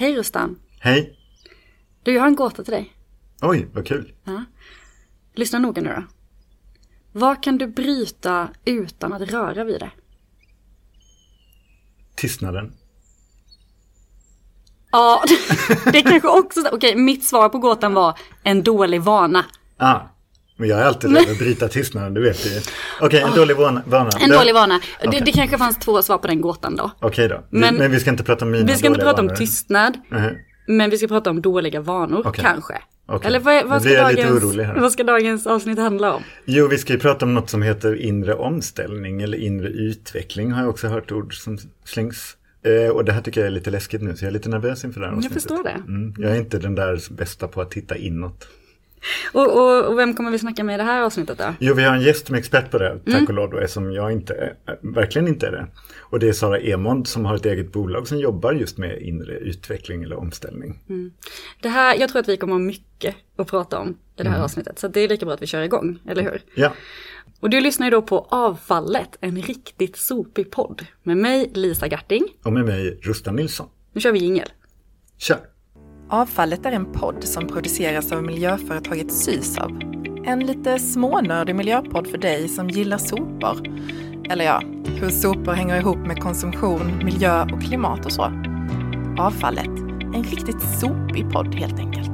[0.00, 0.58] Hej Rustan.
[0.78, 1.18] Hej.
[2.02, 2.92] Du, jag har en gåta till dig.
[3.42, 4.12] Oj, vad kul.
[4.24, 4.44] Ja.
[5.34, 6.02] Lyssna noga nu då.
[7.12, 9.90] Vad kan du bryta utan att röra vid det?
[12.14, 12.72] Tystnaden.
[14.92, 15.22] Ja,
[15.92, 16.60] det kanske också...
[16.72, 19.44] Okej, mitt svar på gåtan var en dålig vana.
[19.76, 20.00] Ah,
[20.60, 22.60] men jag är alltid rädd att bryta tystnaden, du vet ju.
[23.00, 23.82] Okej, en dålig vana.
[24.20, 24.80] En Det- dålig vana.
[25.02, 25.22] Det, Okej.
[25.24, 26.90] det kanske fanns två svar på den gåtan då.
[27.00, 27.44] Okej då.
[27.50, 29.36] Men- Men, vi ska inte prata om mina Vi ska inte prata om vanor.
[29.38, 30.30] tystnad, Mhm.
[30.66, 32.44] men vi ska prata om dåliga vanor, Okej.
[32.44, 32.74] kanske.
[33.06, 33.26] Okej.
[33.28, 36.22] Eller vad, vad, ska jag dagens, vad ska dagens avsnitt handla om?
[36.44, 40.60] Jo, vi ska ju prata om något som heter inre omställning eller inre utveckling har
[40.62, 42.36] jag också hört ord som slängs.
[42.64, 44.84] Eh, och det här tycker jag är lite läskigt nu, så jag är lite nervös
[44.84, 45.42] inför det här Jag avsnittet.
[45.42, 45.70] förstår det.
[45.88, 48.48] Mm, jag är inte den där bästa på att titta inåt.
[49.32, 51.54] Och, och, och vem kommer vi snacka med i det här avsnittet då?
[51.60, 53.26] Jo, vi har en gäst som är expert på det, tack Mm.
[53.26, 55.66] och lov, då, som jag inte verkligen inte är det.
[56.00, 59.32] Och det är Sara Emond som har ett eget bolag som jobbar just med inre
[59.38, 60.78] utveckling eller omställning.
[61.62, 64.32] Det här, jag tror att vi kommer ha mycket att prata om i det Mm.
[64.32, 66.42] här avsnittet, så det är lika bra att vi kör igång, eller hur?
[66.54, 66.72] Ja,
[67.40, 70.86] Och du lyssnar ju då på Avfallet, en riktigt sopig podd.
[71.02, 72.24] Med mig, Lisa Garting.
[72.42, 73.66] och med mig Rustan Nilsson.
[73.92, 74.48] Nu kör vi jingel.
[75.18, 75.38] Kör!
[76.12, 79.70] Avfallet är en podd som produceras av miljöföretaget Sysav.
[80.24, 83.68] En lite smånördig miljöpodd för dig som gillar sopor.
[84.30, 88.22] Eller ja, hur sopor hänger ihop med konsumtion, miljö och klimat och så.
[89.18, 89.78] Avfallet,
[90.14, 92.10] en riktigt sopig podd helt enkelt.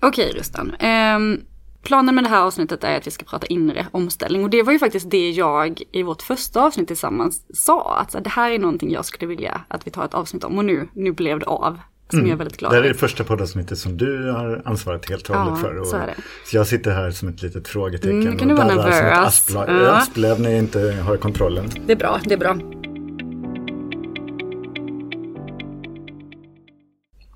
[0.00, 0.74] Okej Rustan.
[1.16, 1.53] Um
[1.84, 4.44] planen med det här avsnittet är att vi ska prata inre omställning.
[4.44, 7.96] Och det var ju faktiskt det jag i vårt första avsnitt tillsammans sa.
[7.98, 10.58] Att det här är någonting jag skulle vilja att vi tar ett avsnitt om.
[10.58, 11.80] Och nu, nu blev det av.
[12.10, 15.08] Som jag är väldigt glad Det här är det första poddavsnittet som du har ansvarat
[15.08, 15.76] helt och hållet Ja, för.
[15.80, 16.14] Och, så är det.
[16.44, 18.10] så jag sitter här som ett litet frågetecken.
[18.22, 21.70] Mm, nu kan och du vara darrar som ett asplöv när jag inte har kontrollen.
[21.86, 22.56] Det är bra, det är bra.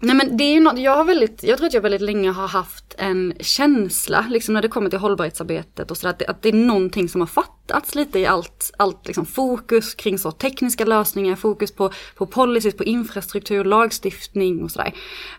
[0.01, 2.31] Nej men det är ju något, jag har väldigt, jag tror att jag väldigt länge
[2.31, 6.43] har haft en känsla, liksom när det kommer till hållbarhetsarbetet och sådär, att, det- att
[6.43, 10.85] det är någonting som har fattats lite i allt, allt liksom fokus kring så tekniska
[10.85, 14.93] lösningar, fokus på, på policies, på infrastruktur, lagstiftning och sådär.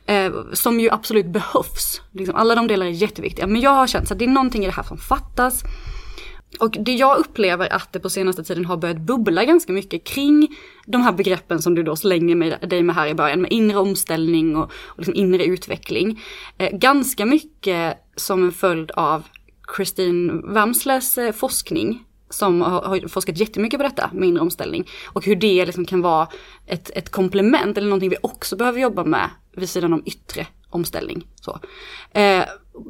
[0.06, 2.02] Eh, som ju absolut behövs.
[2.12, 3.48] Liksom, alla de delarna är jätteviktiga.
[3.48, 5.62] Men jag har känt att det är någonting i det här som fattas.
[6.60, 10.48] Och det jag upplever att det på senaste tiden har börjat bubbla ganska mycket kring
[10.86, 13.78] de här begreppen som du då slänger med, dig med här i början, med inre
[13.78, 16.22] omställning och, och liksom inre utveckling.
[16.58, 19.24] Eh, ganska mycket som en följd av
[19.76, 24.88] Christine Wamsles eh, forskning som har, har forskat jättemycket på detta med inre omställning.
[25.06, 26.28] Och hur det liksom kan vara
[26.66, 31.28] ett, ett komplement eller någonting vi också behöver jobba med vid sidan om yttre omställning.
[31.42, 31.60] Så,
[32.12, 32.44] eh,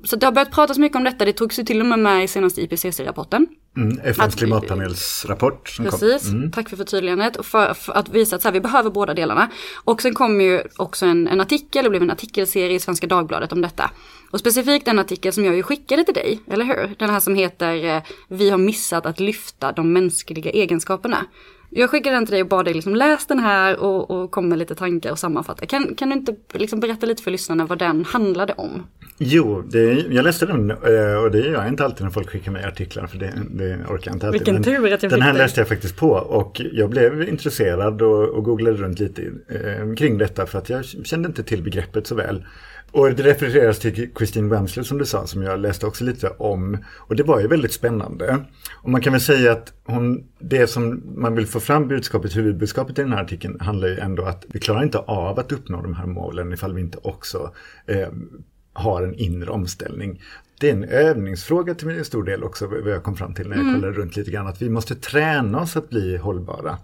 [0.03, 2.23] så det har börjat pratas mycket om detta, det togs ju till och med med
[2.23, 3.47] i senaste IPCC-rapporten.
[3.77, 6.37] Mm, FNs Att- klimatpanelsrapport som Precis, kom.
[6.37, 6.51] Mm.
[6.51, 7.35] tack för förtydligandet.
[7.35, 9.49] Och för, för att visa att så här, vi behöver båda delarna.
[9.83, 13.51] Och sen kom ju också en, en artikel, det blev en artikelserie i Svenska Dagbladet
[13.51, 13.91] om detta.
[14.31, 16.95] Och specifikt den artikel som jag ju skickade till dig, eller hur?
[16.99, 21.25] Den här som heter eh, Vi har missat att lyfta de mänskliga egenskaperna.
[21.69, 24.49] Jag skickade den till dig och bad dig liksom läs den här och, och kom
[24.49, 25.65] med lite tankar och sammanfatta.
[25.65, 28.87] Kan, kan du inte liksom berätta lite för lyssnarna vad den handlade om?
[29.17, 32.51] Jo, det, jag läste den eh, och det gör jag inte alltid när folk skickar
[32.51, 34.31] mig artiklar för det, det orkar jag inte alltid.
[34.41, 35.41] Vilken tur att jag Den här dig.
[35.41, 40.17] läste jag faktiskt på och jag blev intresserad och, och googlade runt lite eh, kring
[40.17, 42.45] detta för att jag kände inte till begreppet så väl.
[42.91, 46.77] Och det refereras till Christine Wamsley som du sa, som jag läste också lite om.
[46.97, 48.45] Och det var ju väldigt spännande.
[48.83, 52.99] Och man kan väl säga att hon, det som man vill få fram budskapet, huvudbudskapet
[52.99, 55.95] i den här artikeln handlar ju ändå att vi klarar inte av att uppnå de
[55.95, 57.51] här målen ifall vi inte också
[57.85, 58.07] eh,
[58.73, 60.21] har en inre omställning.
[60.59, 63.63] Det är en övningsfråga till stor del också vad jag kom fram till när jag
[63.65, 63.75] Mm.
[63.75, 64.47] kollade runt lite grann.
[64.47, 66.77] Att vi måste träna oss att bli hållbara.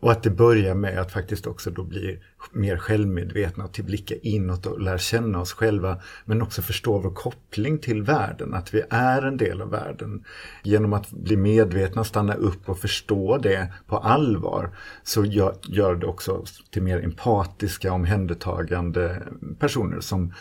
[0.00, 2.20] Och att det börjar med att faktiskt också då bli
[2.52, 6.00] mer självmedvetna och till blicka inåt och lära känna oss själva.
[6.24, 10.24] Men också förstå vår koppling till världen, att vi är en del av världen.
[10.62, 14.70] Genom att bli medvetna, stanna upp och förstå det på allvar
[15.02, 19.22] så gör, gör det också oss till mer empatiska, omhändertagande
[19.58, 20.32] personer som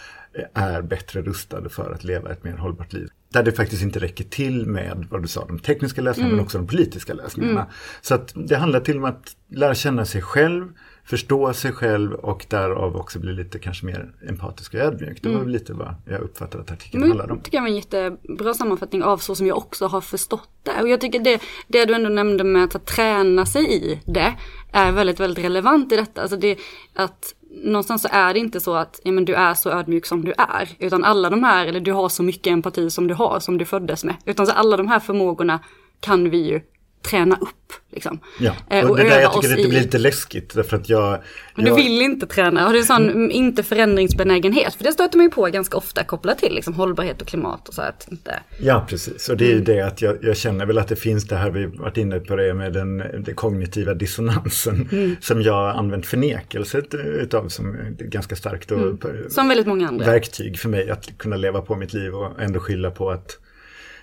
[0.53, 3.09] är bättre rustade för att leva ett mer hållbart liv.
[3.29, 6.57] Där det faktiskt inte räcker till med, vad du sa, de tekniska lösningarna men också
[6.57, 7.67] de politiska lösningarna.
[8.01, 10.67] Så att det handlar till om att lära känna sig själv,
[11.05, 15.21] förstå sig själv och därav också bli lite kanske mer empatisk och ödmjuk.
[15.21, 17.37] Det var väl lite vad jag uppfattade att artikeln handlade om.
[17.37, 20.81] Det tycker jag var en jättebra sammanfattning av så som jag också har förstått det.
[20.81, 24.33] Och jag tycker det, det du ändå nämnde med att, att träna sig i det
[24.71, 26.21] är väldigt, väldigt relevant i detta.
[26.21, 26.57] Alltså det,
[26.93, 30.25] att någonstans så är det inte så att ja, men du är så ödmjuk som
[30.25, 30.69] du är.
[30.79, 33.65] Utan alla de här, eller du har så mycket empati som du har, som du
[33.65, 34.15] föddes med.
[34.25, 35.59] Utan så alla de här förmågorna
[35.99, 36.61] kan vi ju
[37.09, 37.49] träna upp.
[37.91, 38.19] Liksom.
[38.39, 40.89] Ja, Eh, och, och det där jag tycker det i- blir lite läskigt därför att
[40.89, 41.19] jag...
[41.55, 43.31] Men du jag vill inte träna, har du en sån mm.
[43.31, 44.73] inte förändringsbenägenhet?
[44.75, 47.73] För det stöter man ju på ganska ofta kopplat till liksom, hållbarhet och klimat och
[47.73, 48.39] så att inte...
[48.59, 49.29] Ja, precis.
[49.29, 49.59] Och det är Mm.
[49.59, 52.19] ju det att jag, jag känner väl att det finns det här, vi varit inne
[52.19, 55.15] på det med den, den kognitiva dissonansen Mm.
[55.21, 56.81] som jag har använt förnekelse
[57.21, 59.29] utav som ganska starkt och Mm.
[59.29, 60.05] Som väldigt många andra.
[60.05, 63.37] verktyg för mig att kunna leva på mitt liv och ändå skylla på att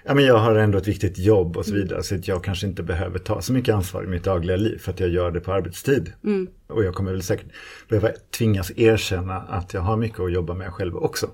[0.05, 1.83] ja, men jag har ändå ett viktigt jobb och så Mm.
[1.83, 4.79] vidare så att jag kanske inte behöver ta så mycket ansvar i mitt dagliga liv
[4.79, 6.13] för att jag gör det på arbetstid.
[6.25, 6.49] Mm.
[6.67, 7.47] Och jag kommer väl säkert
[7.89, 8.09] behöva
[8.39, 11.31] tvingas erkänna att jag har mycket att jobba med själv också.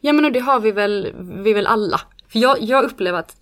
[0.00, 1.12] Ja men och det har vi väl,
[1.44, 2.00] vi väl alla.
[2.28, 3.36] För jag, jag upplever att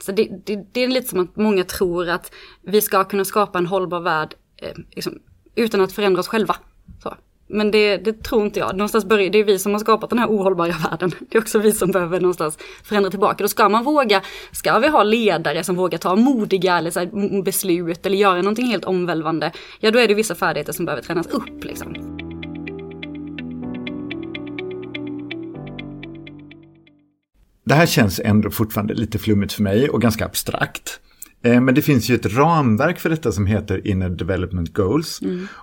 [0.00, 2.32] så det, det, det är lite som att många tror att
[2.62, 5.18] vi ska kunna skapa en hållbar värld eh, liksom,
[5.54, 6.56] utan att förändra oss själva.
[7.02, 7.14] Så.
[7.48, 8.76] Men det, det tror inte jag.
[8.76, 11.12] Någonstans börjar, det är vi som har skapat den här ohållbara världen.
[11.30, 13.44] Det är också vi som behöver någonstans förändra tillbaka.
[13.44, 14.22] Då ska man våga,
[14.52, 18.66] ska vi ha ledare som vågar ta modiga eller så här, beslut eller göra någonting
[18.66, 19.52] helt omvälvande.
[19.80, 21.94] Ja då är det vissa färdigheter som behöver tränas upp liksom.
[27.64, 31.00] Det här känns ändå fortfarande lite flummigt för mig och ganska abstrakt.
[31.46, 35.20] Eh, Men det finns ju ett ramverk för detta som heter Inner Development Goals.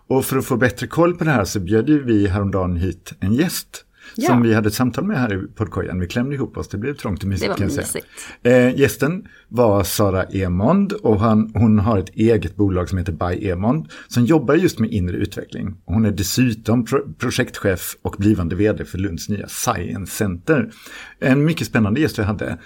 [0.07, 3.13] Och för att få bättre koll på det här så bjöd ju vi häromdagen hit
[3.19, 3.85] en gäst.
[4.15, 4.27] Ja.
[4.27, 5.99] Som vi hade ett samtal med här i poddkojan.
[5.99, 7.85] Vi klämde ihop oss, det blev trångt och mysigt Det var kan jag säga.
[7.85, 8.07] mysigt.
[8.75, 13.49] Eh, gästen var Sara Emond och han, hon har ett eget bolag som heter By
[13.49, 15.75] Emond som jobbar just med inre utveckling.
[15.85, 20.69] Hon är dessutom pro projektchef och blivande vd för Lunds nya Science Center.
[21.19, 22.57] En mycket spännande gäst vi hade.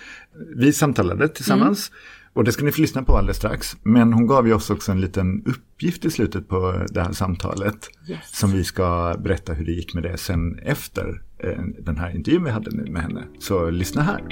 [0.56, 1.92] Vi samtalade tillsammans
[2.38, 3.78] och det ska ni få lyssna på alldeles strax.
[3.84, 7.90] Men hon gav ju oss också en liten uppgift i slutet på det här samtalet.
[8.10, 8.38] Yes.
[8.40, 12.44] Som vi ska berätta hur det gick med det sen efter eh, den här intervjun
[12.44, 13.24] vi hade nu med henne.
[13.40, 14.24] Så lyssna här.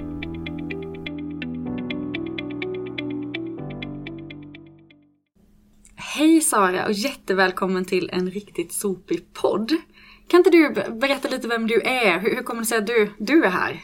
[5.96, 9.72] Hej Sara och jättevälkommen till en riktigt sopig podd.
[10.28, 12.20] Kan inte du be- berätta lite vem du är?
[12.20, 13.84] Hur, hur kommer det sig att du, du är här?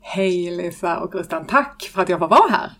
[0.00, 2.70] Hej Lisa och Gusten, tack för att jag får vara här.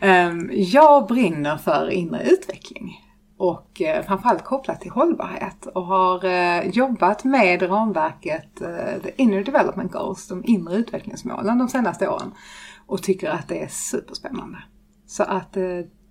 [0.00, 3.00] Ehm, jag brinner för inre utveckling
[3.36, 9.44] och eh, framförallt kopplat till hållbarhet och har eh, jobbat med ramverket eh, The Inner
[9.44, 12.32] Development Goals, de inre utvecklingsmålen de senaste åren
[12.86, 14.58] och tycker att det är superspännande.
[15.06, 15.52] Så att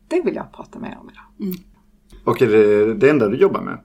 [0.07, 1.49] det vill jag prata mer om idag.
[1.49, 1.55] Mm.
[2.25, 3.79] Och är det det enda du jobbar med?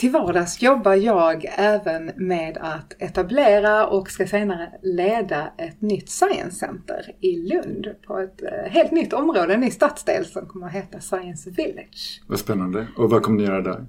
[0.00, 6.50] Till vardags jobbar jag även med att etablera och ska senare leda ett nytt Science
[6.50, 10.72] Center i Lund på ett eh, helt nytt område, en ny stadsdel som kommer att
[10.72, 12.22] heta Science Village.
[12.26, 12.86] Vad spännande.
[12.96, 13.86] Och vad kommer ni göra där?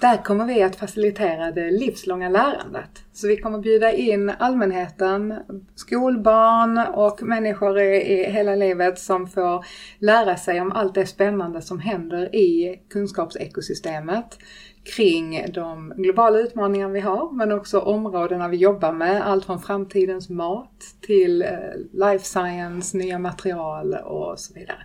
[0.00, 2.90] Där kommer vi att facilitera det livslånga lärandet.
[3.12, 5.34] Så vi kommer bjuda in allmänheten,
[5.74, 9.64] skolbarn och människor i, i hela livet som får
[9.98, 14.38] lära sig om allt det spännande som händer i kunskapsekosystemet
[14.94, 19.26] kring de globala utmaningar vi har, men också områdena vi jobbar med.
[19.26, 21.48] Allt från framtidens mat till eh,
[21.92, 24.78] life science, nya material och så vidare.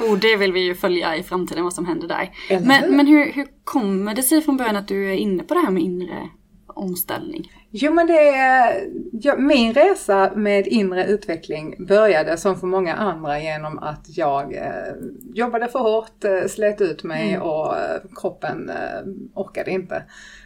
[0.00, 2.30] Oh, det vill vi ju följa i framtiden vad som händer där.
[2.60, 5.60] Men, men hur, hur kommer det sig från början att du är inne på det
[5.60, 6.28] här med inre
[6.74, 7.52] omställning?
[7.70, 13.40] Jo men det är, ja, min resa med inre utveckling började som för många andra
[13.40, 14.94] genom att jag eh,
[15.34, 19.02] jobbade för hårt, eh, slet ut mig och eh, kroppen eh,
[19.34, 20.02] orkade inte.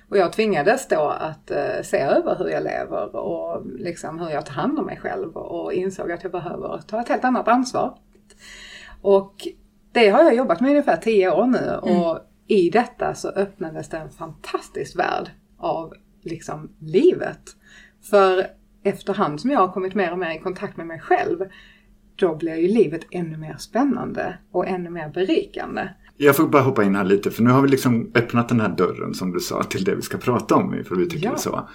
[0.09, 4.47] Och jag tvingades då att eh, se över hur jag lever och liksom hur jag
[4.47, 7.99] tar hand om mig själv och insåg att jag behöver ta ett helt annat ansvar.
[9.03, 9.35] Och
[9.93, 13.89] det har jag jobbat med i ungefär tio år nu och i detta så öppnades
[13.89, 17.41] det en fantastisk värld av liksom livet.
[18.11, 18.47] För
[18.85, 21.39] efterhand som jag har kommit mer och mer i kontakt med mig själv
[22.17, 25.89] då blir ju livet ännu mer spännande och ännu mer berikande.
[26.17, 28.69] Jag får bara hoppa in här lite, för nu har vi liksom öppnat den här
[28.69, 31.33] dörren som du sa till det vi ska prata om, för att uttrycka Ja.
[31.33, 31.69] det så.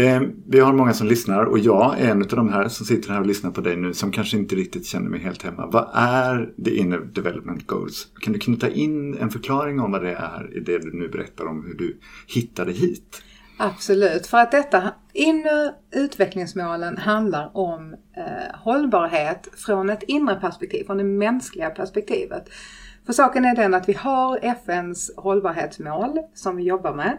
[0.00, 3.10] Eh, vi har många som lyssnar och jag är en av de här som sitter
[3.12, 5.66] här och lyssnar på dig nu som kanske inte riktigt känner mig helt hemma.
[5.66, 8.08] Vad är the inner development goals?
[8.20, 11.46] Kan du knyta in en förklaring om vad det är i det du nu berättar
[11.46, 13.22] om hur du hittade hit?
[13.58, 20.96] Absolut, för att detta inre utvecklingsmålen handlar om eh, hållbarhet från ett inre perspektiv, från
[20.96, 22.48] det mänskliga perspektivet.
[23.06, 27.18] För saken är den att vi har FNs hållbarhetsmål som vi jobbar med,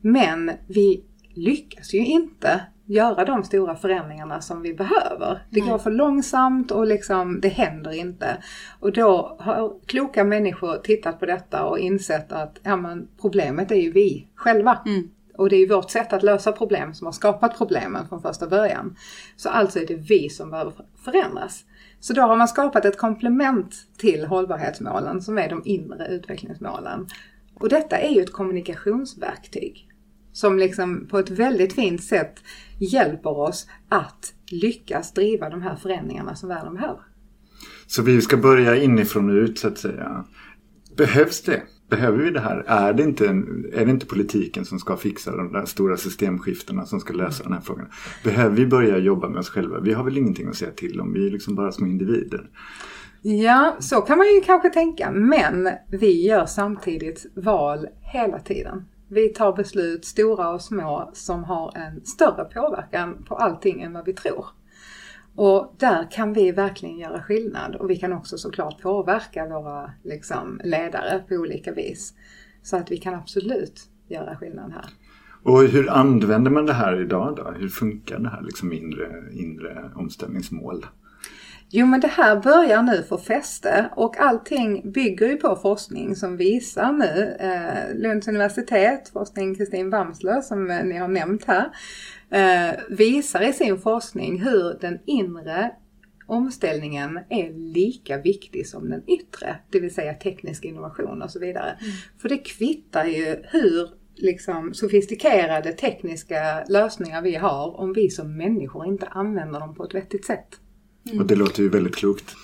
[0.00, 1.04] men vi
[1.34, 5.42] lyckas ju inte göra de stora förändringarna som vi behöver.
[5.50, 8.36] Det går för långsamt och liksom, det händer inte.
[8.80, 13.76] Och då har kloka människor tittat på detta och insett att ja, men, problemet är
[13.76, 14.78] ju vi själva.
[15.38, 18.46] Och det är ju vårt sätt att lösa problem som har skapat problemen från första
[18.46, 18.96] början.
[19.36, 20.72] Så alltså är det vi som behöver
[21.04, 21.64] förändras.
[22.00, 27.06] Så då har man skapat ett komplement till hållbarhetsmålen som är de inre utvecklingsmålen.
[27.54, 29.88] Och detta är ju ett kommunikationsverktyg
[30.32, 32.34] som liksom på ett väldigt fint sätt
[32.78, 37.00] hjälper oss att lyckas driva de här förändringarna som världen behöver.
[37.86, 40.24] Så vi ska börja inifrån och ut så att säga.
[40.96, 41.62] Behövs det?
[41.88, 42.64] Behöver vi det här?
[42.66, 43.26] Är det, inte,
[43.72, 47.52] är det inte politiken som ska fixa de där stora systemskiftena som ska lösa den
[47.52, 47.86] här frågan?
[48.24, 49.80] Behöver vi börja jobba med oss själva?
[49.80, 52.50] Vi har väl ingenting att säga till om, vi är liksom bara små individer.
[53.22, 55.10] Ja, så kan man ju kanske tänka.
[55.10, 58.84] Men vi gör samtidigt val hela tiden.
[59.08, 64.04] Vi tar beslut, stora och små, som har en större påverkan på allting än vad
[64.04, 64.46] vi tror.
[65.38, 70.60] Och där kan vi verkligen göra skillnad och vi kan också såklart påverka våra liksom,
[70.64, 72.14] ledare på olika vis.
[72.62, 74.84] Så att vi kan absolut göra skillnad här.
[75.42, 77.50] Och hur använder man det här idag då?
[77.50, 80.86] Hur funkar det här liksom inre, inre omställningsmål?
[81.70, 86.36] Jo men det här börjar nu få fäste och allting bygger ju på forskning som
[86.36, 91.70] visar nu, eh, Lunds universitet, forskning Kristin Bamslö som eh, ni har nämnt här,
[92.88, 95.70] visar i sin forskning hur den inre
[96.26, 101.70] omställningen är lika viktig som den yttre, det vill säga teknisk innovation och så vidare.
[101.70, 101.92] Mm.
[102.18, 108.86] För det kvittar ju hur liksom, sofistikerade tekniska lösningar vi har om vi som människor
[108.86, 110.60] inte använder dem på ett vettigt sätt.
[111.08, 111.20] Mm.
[111.20, 112.36] Och det låter ju väldigt klokt.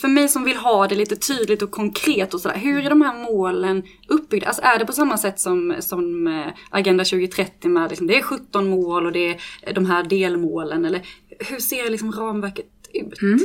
[0.00, 2.56] För mig som vill ha det lite tydligt och konkret och sådär.
[2.56, 4.46] Hur är de här målen uppbyggda?
[4.46, 8.22] Alltså är det på samma sätt som, som eh, Agenda 2030 med liksom, det är
[8.22, 10.84] 17 mål och det är de här delmålen?
[10.84, 11.02] Eller
[11.38, 13.22] hur ser liksom ramverket ut?
[13.22, 13.38] Mm.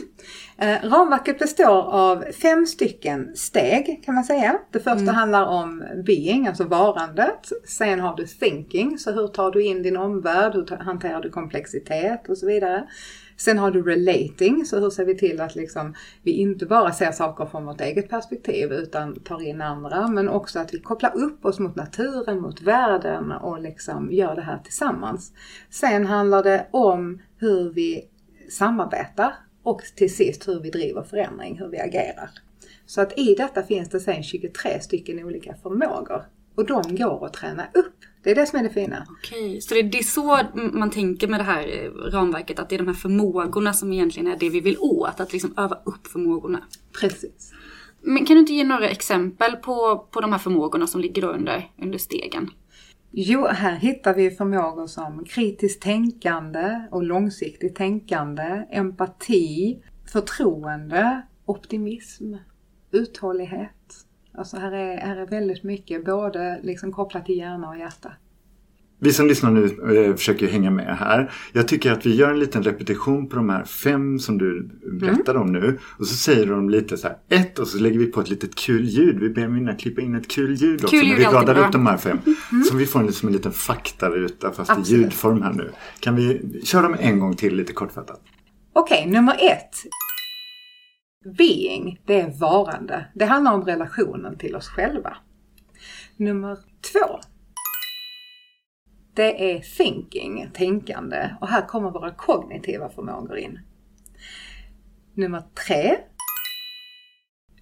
[0.57, 4.59] Eh, ramverket består av fem stycken steg kan man säga.
[4.71, 5.15] Det första mm.
[5.15, 7.49] handlar om being, alltså varandet.
[7.67, 12.29] Sen har du thinking, så hur tar du in din omvärld, hur hanterar du komplexitet
[12.29, 12.87] och så vidare.
[13.37, 17.11] Sen har du relating, så hur ser vi till att liksom, vi inte bara ser
[17.11, 21.45] saker från vårt eget perspektiv utan tar in andra, men också att vi kopplar upp
[21.45, 25.33] oss mot naturen, mot världen och liksom gör det här tillsammans.
[25.69, 28.05] Sen handlar det om hur vi
[28.49, 32.29] samarbetar och till sist hur vi driver förändring, hur vi agerar.
[32.85, 36.23] Så att i detta finns det sen 23 stycken olika förmågor
[36.55, 37.95] och de går att träna upp.
[38.25, 39.07] Det är det som är det fina.
[39.09, 40.39] Okej, så det är, det är så
[40.73, 44.27] man tänker med det här eh, ramverket, att det är de här förmågorna som egentligen
[44.27, 46.63] är det vi vill åt, att liksom öva upp förmågorna.
[47.01, 47.53] Precis.
[48.01, 51.71] Men kan du inte ge några exempel på, på de här förmågorna som ligger under,
[51.81, 52.49] under stegen?
[53.11, 62.35] Jo, här hittar vi förmågor som kritiskt tänkande och långsiktigt tänkande, empati, förtroende, optimism,
[62.91, 63.84] uthållighet.
[64.37, 68.11] Alltså här är, här är väldigt mycket både liksom kopplat till hjärna och hjärta.
[68.99, 71.31] Vi som lyssnar nu eh, försöker hänga med här.
[71.53, 75.39] Jag tycker att vi gör en liten repetition på de här fem som du berättade
[75.39, 75.41] mm.
[75.41, 75.79] om nu.
[75.99, 78.55] Och så säger de lite så här ett och så lägger vi på ett litet
[78.55, 79.19] kul ljud.
[79.19, 80.95] Vi ber Minna klippa in ett kul ljud också.
[80.95, 82.19] Kul ljud vi radar upp de här fem.
[82.25, 82.63] Mm.
[82.63, 84.89] Så vi får en, liksom en liten faktaruta fast Absolut.
[84.89, 85.71] i ljudform här nu.
[85.99, 88.21] Kan vi köra dem en gång till lite kortfattat?
[88.73, 89.75] Okej, okay, nummer ett.
[91.25, 93.05] Being, det är varande.
[93.13, 95.17] Det handlar om relationen till oss själva.
[96.17, 96.57] Nummer
[96.93, 97.19] två.
[99.13, 101.29] Det är thinking, tänkande.
[101.41, 103.59] Och här kommer våra kognitiva förmågor in.
[105.13, 105.97] Nummer tre.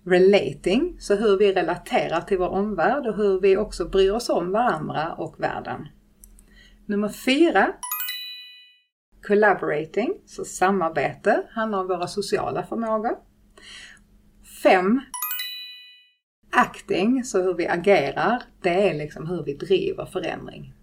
[0.05, 4.51] Relating, så hur vi relaterar till vår omvärld och hur vi också bryr oss om
[4.51, 5.88] varandra och världen.
[6.86, 7.74] Nummer fyra.
[9.27, 13.32] Collaborating, så samarbete handlar om våra sociala förmågor.
[14.63, 15.01] Fem.
[16.51, 20.74] Acting, så hur vi agerar, det är liksom hur vi driver förändring.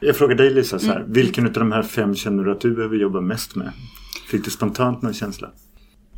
[0.00, 1.12] Jag frågar dig Lisa, så här, mm.
[1.12, 3.72] vilken av de här fem känner du att du behöver jobba mest med?
[4.30, 5.50] Fick du spontant någon känsla?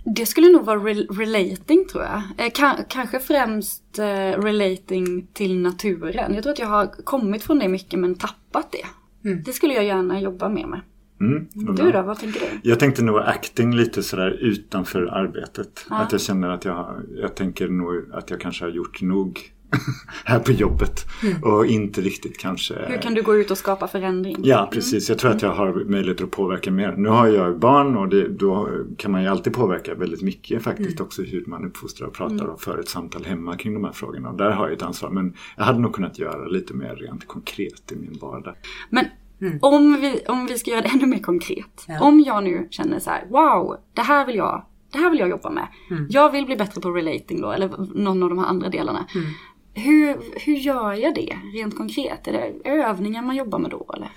[0.05, 2.23] Det skulle nog vara re relating tror jag.
[2.47, 6.35] Eh, kanske främst eh, relating till naturen.
[6.35, 9.29] Jag tror att jag har kommit från det mycket men tappat det.
[9.29, 9.43] Mm.
[9.43, 10.81] Det skulle jag gärna jobba mer med.
[11.21, 12.71] Mm, du då, vad tänker du?
[12.71, 15.87] Jag tänkte nog acting lite sådär utanför arbetet.
[15.91, 15.97] Ja.
[15.97, 19.53] Att jag känner att jag, jag tänker nog att jag kanske har gjort nog
[20.25, 21.07] här på jobbet.
[21.23, 21.43] Mm.
[21.43, 22.75] Och inte riktigt kanske...
[22.89, 24.37] Hur kan du gå ut och skapa förändring?
[24.43, 26.93] Ja precis, jag tror att jag har möjlighet att påverka mer.
[26.97, 30.99] Nu har jag barn och det, då kan man ju alltid påverka väldigt mycket faktiskt
[30.99, 31.07] mm.
[31.07, 32.51] också hur man uppfostrar och pratar mm.
[32.51, 34.31] och för ett samtal hemma kring de här frågorna.
[34.31, 37.27] Och där har jag ett ansvar men jag hade nog kunnat göra lite mer rent
[37.27, 38.55] konkret i min vardag.
[38.91, 39.05] Men
[39.41, 39.59] Mm.
[39.63, 41.85] Om, vi, om vi ska göra det ännu mer konkret.
[41.89, 42.01] Ja.
[42.01, 45.29] Om jag nu känner så här, wow, det här vill jag, det här vill jag
[45.29, 45.67] jobba med.
[45.91, 46.07] Mm.
[46.11, 49.07] Jag vill bli bättre på relating då, eller någon av de här andra delarna.
[49.15, 49.27] Mm.
[49.75, 52.29] Hur, hur gör jag det rent konkret?
[52.29, 54.09] Är det övningar man jobbar med då eller?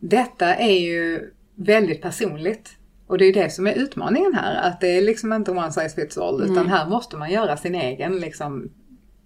[0.00, 2.78] Detta är ju väldigt personligt.
[3.06, 5.88] Och det är det som är utmaningen här, att det är liksom inte one size
[5.88, 6.68] fits all, utan Nej.
[6.68, 8.70] här måste man göra sin egen liksom,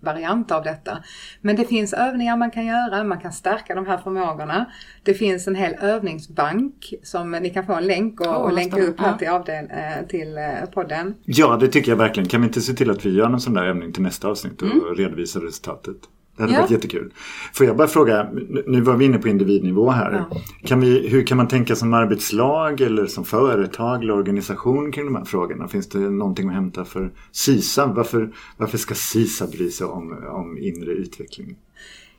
[0.01, 0.99] variant av detta.
[1.41, 4.67] Men det finns övningar man kan göra, man kan stärka de här förmågorna.
[5.03, 8.83] Det finns en hel övningsbank som ni kan få en länk och, Åh, och länka
[8.83, 11.15] upp här till, avdel, eh, till eh, podden.
[11.25, 12.29] Ja, det tycker jag verkligen.
[12.29, 14.63] Kan vi inte se till att vi gör en sån där övning till nästa avsnitt
[14.63, 15.97] och redovisar resultatet?
[16.41, 16.61] Det hade Ja.
[16.61, 17.13] varit jättekul.
[17.53, 18.29] Får jag bara fråga,
[18.67, 20.13] nu- var vi inne på individnivå här.
[20.31, 20.41] Ja.
[20.65, 25.17] Kan vi, hur kan man tänka som arbetslag eller som företag eller organisation kring de
[25.17, 25.69] här frågorna?
[25.69, 27.87] Finns det någonting att hämta för SISA?
[27.87, 31.57] Varför, varför ska SISA bry sig om, om inre utveckling?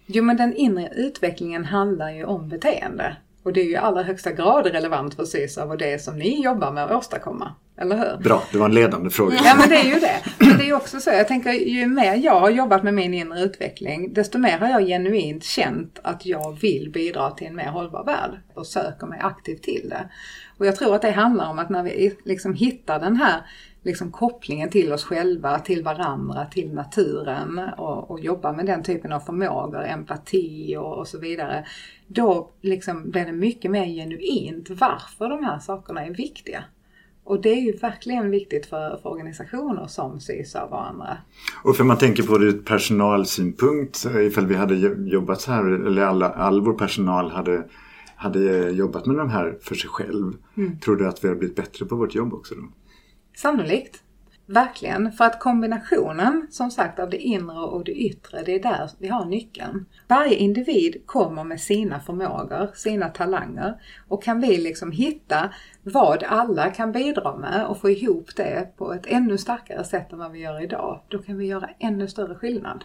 [0.05, 3.17] Jo men den inre utvecklingen handlar ju om beteende.
[3.43, 6.43] Och det är ju i allra högsta grad relevant för SYSAV och det som ni
[6.43, 7.55] jobbar med att åstadkomma.
[7.77, 8.23] Eller hur?
[8.23, 9.37] Bra, det var en ledande fråga.
[9.43, 10.21] Ja men det är ju det.
[10.39, 13.39] Men det är också så, jag tänker ju mer jag har jobbat med min inre
[13.39, 18.03] utveckling, desto mer har jag genuint känt att jag vill bidra till en mer hållbar
[18.03, 20.09] värld och söker mig aktivt till det.
[20.57, 23.41] Och jag tror att det handlar om att när vi liksom hittar den här
[23.83, 29.11] liksom kopplingen till oss själva, till varandra, till naturen och, och jobbar med den typen
[29.11, 31.65] av förmågor, empati och, och så vidare.
[32.07, 36.63] Då liksom blir det mycket mer genuint varför de här sakerna är viktiga.
[37.23, 41.17] Och det är ju verkligen viktigt för, för organisationer som SYSAV och andra.
[41.63, 44.75] Och för man tänker på det ur personalsynpunkt, ifall vi hade
[45.09, 47.63] jobbat så här, eller alla, all vår personal hade,
[48.15, 50.33] hade jobbat med de här för sig själv.
[50.83, 52.61] Tror du att vi har blivit bättre på vårt jobb också då?
[53.41, 54.03] Sannolikt.
[54.45, 55.11] Verkligen.
[55.11, 59.07] För att kombinationen, som sagt, av det inre och det yttre, det är där vi
[59.07, 59.85] har nyckeln.
[60.07, 63.73] Varje individ kommer med sina förmågor, sina talanger.
[64.07, 65.49] Och kan vi liksom hitta
[65.83, 70.19] vad alla kan bidra med och få ihop det på ett ännu starkare sätt än
[70.19, 72.83] vad vi gör idag, då kan vi göra ännu större skillnad.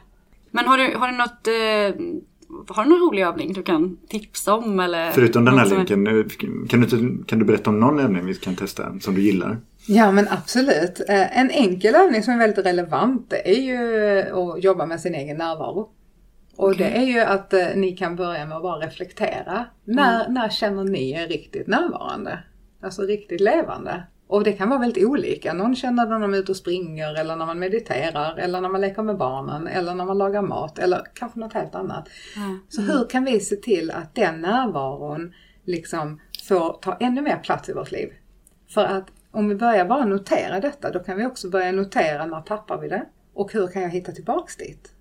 [0.51, 4.55] Men har du, har du något, eh, har du någon rolig övning du kan tipsa
[4.55, 5.11] om eller?
[5.11, 6.25] Förutom den här länken, eh,
[6.69, 9.59] kan du, kan du berätta om någon övning vi kan testa som du gillar?
[9.89, 11.01] Ja men absolut.
[11.09, 15.15] Eh, En enkel övning som är väldigt relevant det är ju att jobba med sin
[15.15, 15.91] egen närvaro.
[16.57, 19.67] Och det är ju att eh, ni kan börja med att bara reflektera.
[19.85, 22.39] När, när känner ni er riktigt närvarande?
[22.83, 24.03] Alltså riktigt levande.
[24.29, 25.53] Och det kan vara väldigt olika.
[25.53, 28.81] Någon känner när de är ute och springer eller när man mediterar eller när man
[28.81, 32.09] leker med barnen eller när man lagar mat eller kanske något helt annat.
[32.37, 32.59] Ja.
[32.69, 35.33] Så hur kan vi se till att den närvaron
[35.65, 38.09] liksom får ta ännu mer plats i vårt liv?
[38.75, 42.41] För att om vi börjar bara notera detta, då kan vi också börja notera när
[42.41, 43.07] tappar vi det?
[43.35, 44.93] Och hur kan jag hitta tillbaks dit?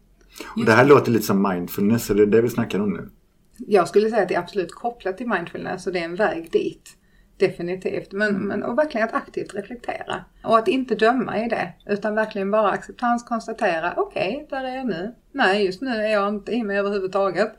[0.55, 3.09] Och det här låter lite som mindfulness, eller det är det vi snackar om nu?
[3.57, 6.51] Jag skulle säga att det är absolut kopplat till mindfulness och det är en väg
[6.51, 6.89] dit.
[7.37, 8.11] Definitivt.
[8.11, 10.25] Men, men och verkligen att aktivt reflektera.
[10.43, 11.73] Och att inte döma i det.
[11.85, 15.15] Utan verkligen bara acceptans konstatera, okej, där är jag nu.
[15.31, 17.51] Nej, just nu är jag inte i mig överhuvudtaget.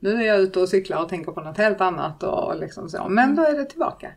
[0.00, 3.08] Nu är jag ute och cyklar och tänker på något helt annat och liksom så.
[3.08, 4.12] Men då är det tillbaka.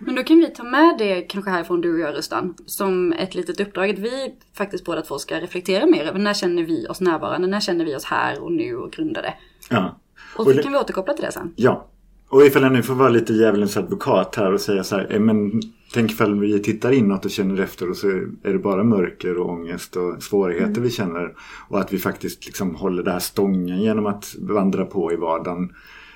[0.00, 2.54] Men då kan vi ta med det kanske härifrån du och jag Rustan.
[2.66, 6.62] Som ett litet uppdrag att vi faktiskt båda två ska reflektera mer över när känner
[6.62, 9.34] vi oss närvarande, när känner vi oss här och nu och grundade.
[9.70, 10.00] Ja.
[10.34, 11.52] Och Och så kan vi återkoppla till det sen.
[11.56, 11.86] Ja.
[12.28, 15.20] Och ifall jag nu får vara lite djävulens advokat här och säga så här, eh,
[15.20, 15.62] men
[15.94, 18.08] tänk ifall vi tittar inåt och känner efter och så
[18.42, 21.34] är det bara mörker och ångest och svårigheter vi känner.
[21.68, 25.72] Och att vi faktiskt liksom håller det här stången genom att vandra på i vardagen.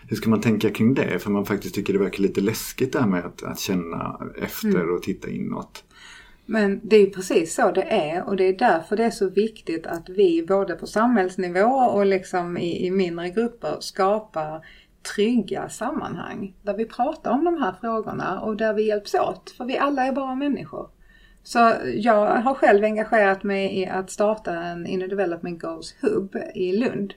[0.09, 1.19] Hur ska man tänka kring det?
[1.19, 4.90] För man faktiskt tycker det verkar lite läskigt det här med att, att känna efter
[4.90, 5.85] och titta inåt.
[6.47, 9.87] Men det är precis så det är och det är därför det är så viktigt
[9.87, 14.67] att vi både på samhällsnivå och liksom i, i mindre grupper skapar
[15.14, 19.51] trygga sammanhang där vi pratar om de här frågorna och där vi hjälps åt.
[19.57, 20.88] För vi alla är bara människor.
[21.43, 26.77] Så jag har själv engagerat mig i att starta en Inner Development Goals Hub i
[26.77, 27.14] Lund.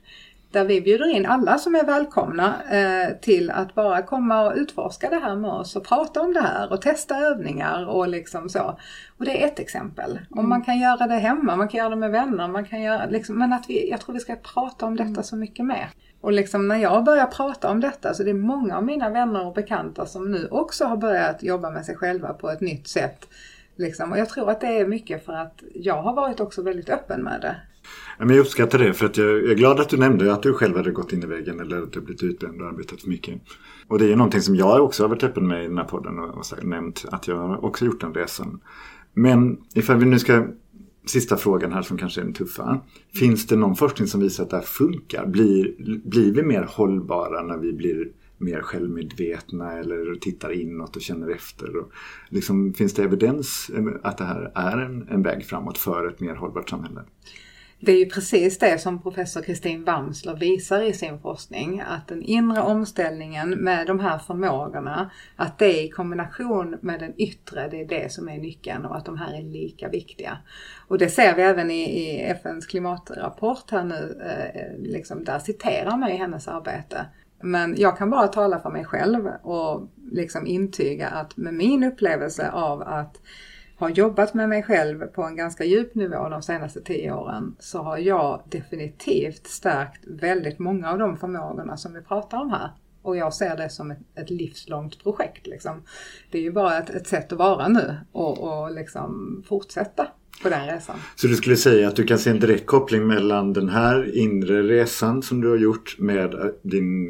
[0.52, 5.10] Där vi bjuder in alla som är välkomna eh, till att bara komma och utforska
[5.10, 8.78] det här med oss och prata om det här och testa övningar och liksom så.
[9.18, 10.20] Och det är ett exempel.
[10.30, 13.06] Om man kan göra det hemma, man kan göra det med vänner, man kan göra
[13.06, 15.90] liksom, men att vi, jag tror vi ska prata om detta så mycket mer.
[16.22, 19.46] Och liksom när jag börjar prata om detta så det är många av mina vänner
[19.46, 23.28] och bekanta som nu också har börjat jobba med sig själva på ett nytt sätt.
[23.76, 24.12] Liksom.
[24.12, 27.24] Och jag tror att det är mycket för att jag har varit också väldigt öppen
[27.24, 27.56] med det.
[28.20, 30.78] Men jag uppskattar det för att jag är glad att du nämnde att du själv
[30.78, 33.42] hade gått in i väggen eller att du blivit utbränd och arbetat för mycket.
[33.88, 35.86] Och det är ju någonting som jag också har varit öppen med i den här
[35.86, 38.60] podden och, och nämnt att jag har också gjort den resan.
[39.14, 40.48] Men ifall vi nu ska,
[41.06, 42.80] sista frågan här som kanske är den tuffa.
[43.14, 45.26] Finns det någon forskning som visar att det här funkar?
[45.26, 45.76] Blir,
[46.10, 51.76] blir vi mer hållbara när vi blir mer självmedvetna eller tittar inåt och känner efter?
[51.76, 51.92] Och
[52.30, 53.72] liksom, finns det evidens
[54.04, 57.02] att det här är en, en väg framåt för ett mer hållbart samhälle?
[57.80, 62.22] Det är ju precis det som professor Kristin Bamsler visar i sin forskning, att den
[62.22, 67.86] inre omställningen med de här förmågorna, att det i kombination med den yttre, det är
[67.86, 70.38] det som är nyckeln och att de här är lika viktiga.
[70.88, 75.98] Och det ser vi även i, i FNs klimatrapport här nu, eh, liksom där citerar
[75.98, 77.06] man ju hennes arbete.
[77.42, 82.52] Men jag kan bara tala för mig själv och liksom intyga att med min upplevelse
[82.52, 83.22] av att
[83.78, 87.82] har jobbat med mig själv på en ganska djup nivå de senaste tio åren så
[87.82, 92.70] har jag definitivt stärkt väldigt många av de förmågorna som vi pratar om här.
[93.02, 95.48] Och jag ser det som ett, ett livslångt projekt.
[95.48, 95.84] Liksom.
[96.32, 100.08] Det är ju bara ett, ett sätt att vara nu och, och liksom fortsätta
[100.44, 100.96] på den resan.
[101.16, 104.64] Så du skulle säga att du kan se en direkt koppling mellan den här inre
[104.64, 107.10] resan som du har gjort med äh, din,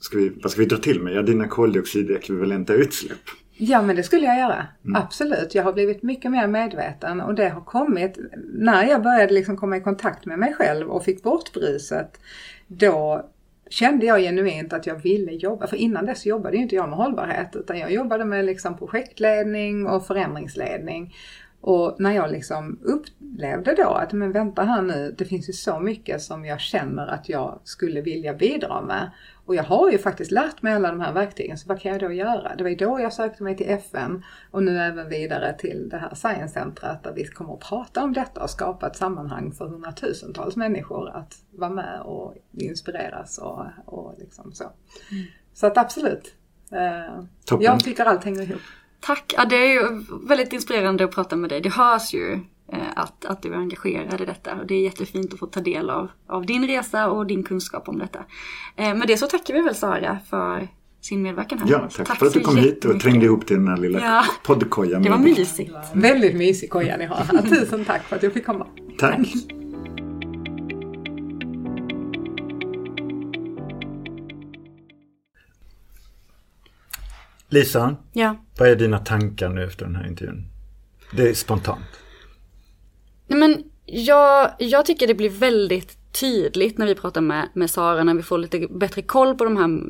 [0.00, 3.18] ska vi, vad ska vi dra till med, ja, dina koldioxidekvivalenta utsläpp?
[3.60, 4.66] Ja men det skulle jag göra.
[4.84, 5.02] Mm.
[5.02, 5.54] Absolut.
[5.54, 8.18] Jag har blivit mycket mer medveten och det har kommit
[8.54, 12.20] när jag började liksom komma i kontakt med mig själv och fick bort bruset.
[12.66, 13.28] Då
[13.70, 15.66] kände jag genuint att jag ville jobba.
[15.66, 20.06] För innan dess jobbade inte jag med hållbarhet utan jag jobbade med liksom projektledning och
[20.06, 21.14] förändringsledning.
[21.60, 25.80] Och när jag liksom upplevde då att, men vänta här nu, det finns ju så
[25.80, 29.10] mycket som jag känner att jag skulle vilja bidra med.
[29.48, 32.00] Och jag har ju faktiskt lärt mig alla de här verktygen, så vad kan jag
[32.00, 32.56] då göra?
[32.56, 35.96] Det var ju då jag sökte mig till FN och nu även vidare till det
[35.96, 39.68] här Science Centret där vi kommer att prata om detta och skapa ett sammanhang för
[39.68, 44.64] hundratusentals människor att vara med och inspireras och, och liksom så.
[44.64, 45.24] Mm.
[45.54, 46.34] Så att absolut.
[46.72, 47.24] Eh,
[47.60, 48.60] jag tycker allt hänger ihop.
[49.00, 49.34] Tack!
[49.36, 51.60] Ja, det är ju väldigt inspirerande att prata med dig.
[51.60, 52.32] Det hörs ju
[52.72, 54.54] eh, att, att du är engagerad i detta.
[54.54, 57.88] Och det är jättefint att få ta del av, av din resa och din kunskap
[57.88, 58.18] om detta.
[58.76, 60.68] Eh, med det så tackar vi väl Sara för
[61.00, 61.70] sin medverkan här.
[61.70, 64.00] Ja, tack, tack för att du kom hit och trängde ihop till den här lilla
[64.00, 64.24] ja.
[64.44, 65.02] poddkojan.
[65.02, 65.72] Det var mysigt.
[65.92, 67.42] Väldigt mysig koja ni har.
[67.48, 68.66] Tusen tack för att jag fick komma.
[68.98, 69.16] Tack.
[69.16, 69.58] tack.
[77.48, 78.36] Lisa, ja.
[78.58, 80.46] vad är dina tankar nu efter den här intervjun?
[81.12, 82.00] Det är spontant.
[83.26, 88.04] Nej, men jag, jag tycker det blir väldigt tydligt när vi pratar med, med Sara,
[88.04, 89.80] när vi får lite bättre koll på de här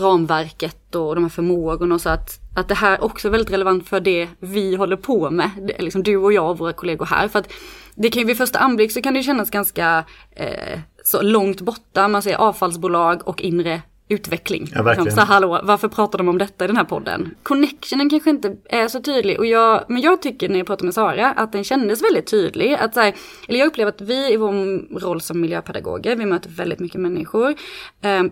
[0.00, 3.88] ramverket och de här förmågorna och så att, att det här också är väldigt relevant
[3.88, 7.28] för det vi håller på med, det, liksom du och jag och våra kollegor här.
[7.28, 7.52] För att
[7.94, 12.08] det kan ju vid första anblick så kan det kännas ganska eh, så långt borta,
[12.08, 13.82] man säger avfallsbolag och inre
[14.12, 14.70] utveckling.
[14.74, 15.12] Ja, verkligen.
[15.12, 17.34] Så hallå, varför pratar de om detta i den här podden?
[17.42, 20.94] Connectionen kanske inte är så tydlig, och jag, men jag tycker när jag pratar med
[20.94, 22.74] Sara att den kändes väldigt tydlig.
[22.74, 23.14] Att så här,
[23.48, 24.52] eller jag upplever att vi i vår
[25.00, 27.54] roll som miljöpedagoger, vi möter väldigt mycket människor.
[28.02, 28.22] Eh,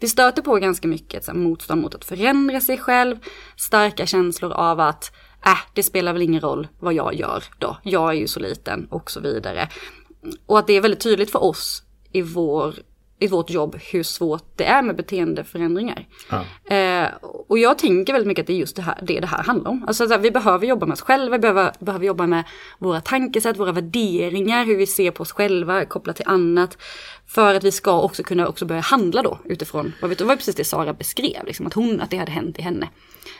[0.00, 3.16] vi stöter på ganska mycket så här, motstånd mot att förändra sig själv,
[3.56, 5.12] starka känslor av att
[5.46, 8.86] äh, det spelar väl ingen roll vad jag gör då, jag är ju så liten
[8.90, 9.68] och så vidare.
[10.46, 12.74] Och att det är väldigt tydligt för oss i vår
[13.20, 16.06] i vårt jobb hur svårt det är med beteendeförändringar.
[16.30, 16.74] Ja.
[16.76, 19.42] Eh, och jag tänker väldigt mycket att det är just det här det, det här
[19.42, 19.84] handlar om.
[19.86, 22.44] Alltså, här, vi behöver jobba med oss själva, vi behöver, behöver jobba med
[22.78, 26.78] våra tankesätt, våra värderingar, hur vi ser på oss själva kopplat till annat.
[27.30, 30.36] För att vi ska också kunna också börja handla då utifrån, vad vet det var
[30.36, 32.88] precis det Sara beskrev, liksom, att, hon, att det hade hänt i henne.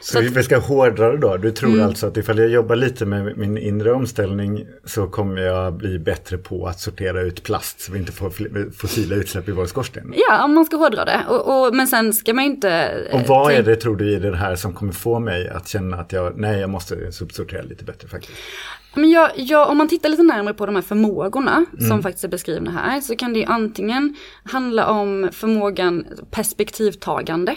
[0.00, 1.37] Så, så vi ska hårdra det då.
[1.37, 1.87] Du tror mm.
[1.87, 6.38] alltså att ifall jag jobbar lite med min inre omställning så kommer jag bli bättre
[6.38, 8.31] på att sortera ut plast så vi inte får
[8.72, 10.14] fossila utsläpp i våra skorsten?
[10.29, 11.20] Ja, om man ska hårdra det.
[11.29, 12.90] Och, och, men sen ska man inte...
[13.12, 15.96] Och vad är det tror du i det här som kommer få mig att känna
[15.96, 18.38] att jag, nej jag måste subsortera lite bättre faktiskt?
[18.94, 21.88] Men jag, jag, om man tittar lite närmare på de här förmågorna mm.
[21.88, 23.79] som faktiskt är beskrivna här så kan det ju antingen
[24.44, 27.56] handla om förmågan perspektivtagande.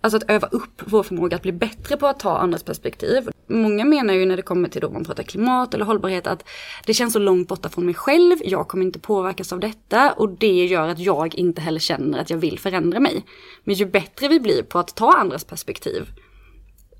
[0.00, 3.28] Alltså att öva upp vår förmåga att bli bättre på att ta andras perspektiv.
[3.46, 6.48] Många menar ju när det kommer till då man pratar klimat eller hållbarhet att
[6.86, 10.28] det känns så långt borta från mig själv, jag kommer inte påverkas av detta och
[10.28, 13.24] det gör att jag inte heller känner att jag vill förändra mig.
[13.64, 16.06] Men ju bättre vi blir på att ta andras perspektiv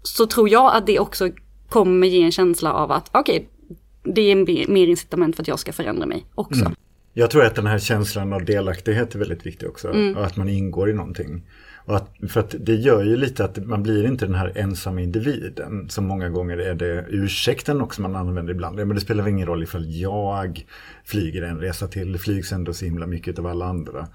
[0.02, 1.28] så tror jag att det också
[1.68, 3.76] kommer ge en känsla av att okej, okay,
[4.14, 6.61] det är mer incitament för att jag ska förändra mig också.
[6.61, 6.74] Mm.
[7.12, 9.88] Jag tror att den här känslan av delaktighet är väldigt viktig också.
[9.88, 10.16] Mm.
[10.16, 11.42] Att man ingår i någonting.
[11.88, 15.01] Och att, för att det gör ju lite att man blir inte den här ensamma
[15.01, 18.77] individen som många gånger är det ursäkten också man använder ibland.
[18.77, 20.64] Men det spelar ingen roll ifall jag
[21.05, 24.09] flyger en resa till, det flygs ändå så himla mycket av alla andra.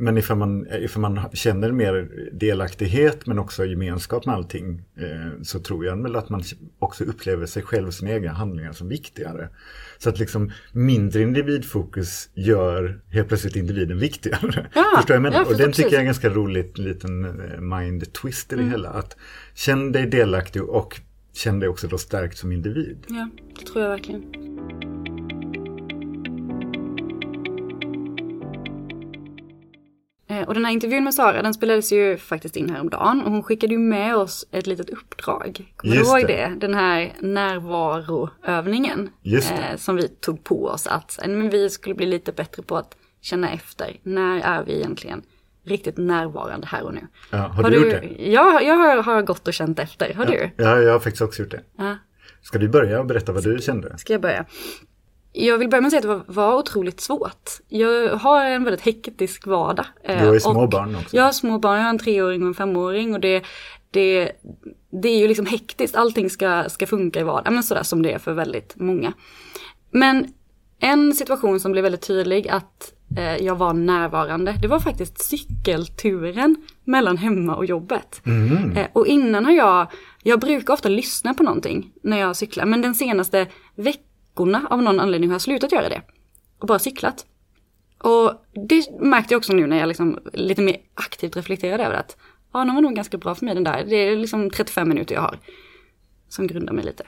[0.00, 5.58] Men ifall man, ifall man känner mer delaktighet men också gemenskap med allting eh, så
[5.58, 6.42] tror jag väl att man
[6.78, 9.48] också upplever sig själv och sina egna handlingar som viktigare.
[9.98, 14.66] Så att liksom mindre individfokus gör helt plötsligt individen viktigare.
[14.74, 15.44] Ja, Förstår jag menar?
[15.44, 18.70] och den tycker jag är en ganska rolig liten eh, mind twist i det mm.
[18.70, 18.88] hela.
[18.90, 19.16] Att
[19.54, 21.00] känn dig delaktig och
[21.32, 23.06] känn dig också då stärkt som individ.
[23.08, 24.89] Ja, det tror jag verkligen.
[30.46, 33.72] Och den här intervjun med Sara den spelades ju faktiskt in häromdagen och hon skickade
[33.72, 35.72] ju med oss ett litet uppdrag.
[35.76, 36.26] Kommer du Just ihåg det.
[36.26, 36.56] det?
[36.60, 39.10] Den här närvaroövningen.
[39.22, 39.54] Just det.
[39.54, 42.76] Eh, som vi tog på oss att eh, men vi skulle bli lite bättre på
[42.76, 43.96] att känna efter.
[44.02, 45.22] När är vi egentligen
[45.64, 47.06] riktigt närvarande här och nu?
[47.30, 48.30] Ja, har, du gjort det?
[48.30, 50.14] Ja, jag har, har gått och känt efter.
[50.14, 50.50] Har du?
[50.56, 51.62] Ja, jag har faktiskt också gjort det.
[51.78, 51.96] Ja.
[52.42, 53.98] Ska du börja och berätta vad du kände?
[53.98, 54.44] Ska jag börja?
[55.32, 57.50] Jag vill börja med att säga att det var, var otroligt svårt.
[57.68, 59.86] Jag har en väldigt hektisk vardag.
[60.06, 61.16] Du har ju Eh, små barn också.
[61.16, 63.44] Jag har små barn, jag har en treåring och en femåring och det,
[63.90, 64.32] det,
[65.02, 65.96] det är ju liksom hektiskt.
[65.96, 69.12] Allting ska, ska funka i vardagen, men sådär som det är för väldigt många.
[69.90, 70.26] Men
[70.80, 76.56] en situation som blev väldigt tydlig att eh, jag var närvarande, det var faktiskt cykelturen
[76.84, 78.22] mellan hemma och jobbet.
[78.26, 78.76] Mm.
[78.76, 79.86] Eh, och innan har jag,
[80.22, 83.46] jag brukar ofta lyssna på någonting när jag cyklar, men den senaste
[84.30, 86.02] veckorna av någon anledning har jag slutat göra det.
[86.58, 87.26] Och bara cyklat.
[87.98, 88.34] Och
[88.68, 92.16] det märkte jag också nu när jag liksom lite mer aktivt reflekterade över att
[92.52, 93.84] ja, den var nog ganska bra för mig den där.
[93.84, 95.38] Det är liksom 35 minuter jag har.
[96.28, 97.04] Som grundar mig lite.